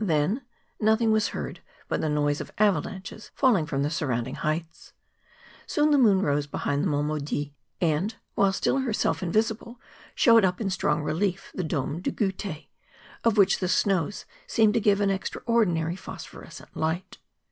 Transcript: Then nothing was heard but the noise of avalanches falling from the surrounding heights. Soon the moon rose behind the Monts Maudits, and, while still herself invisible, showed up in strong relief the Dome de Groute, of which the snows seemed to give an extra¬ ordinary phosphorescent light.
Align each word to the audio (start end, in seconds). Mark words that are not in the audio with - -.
Then 0.00 0.42
nothing 0.78 1.10
was 1.10 1.30
heard 1.34 1.58
but 1.88 2.00
the 2.00 2.08
noise 2.08 2.40
of 2.40 2.52
avalanches 2.56 3.32
falling 3.34 3.66
from 3.66 3.82
the 3.82 3.90
surrounding 3.90 4.36
heights. 4.36 4.92
Soon 5.66 5.90
the 5.90 5.98
moon 5.98 6.22
rose 6.22 6.46
behind 6.46 6.84
the 6.84 6.86
Monts 6.86 7.08
Maudits, 7.08 7.50
and, 7.80 8.14
while 8.36 8.52
still 8.52 8.78
herself 8.78 9.24
invisible, 9.24 9.80
showed 10.14 10.44
up 10.44 10.60
in 10.60 10.70
strong 10.70 11.02
relief 11.02 11.50
the 11.52 11.64
Dome 11.64 12.00
de 12.00 12.12
Groute, 12.12 12.68
of 13.24 13.36
which 13.36 13.58
the 13.58 13.66
snows 13.66 14.24
seemed 14.46 14.74
to 14.74 14.80
give 14.80 15.00
an 15.00 15.10
extra¬ 15.10 15.42
ordinary 15.46 15.96
phosphorescent 15.96 16.76
light. 16.76 17.18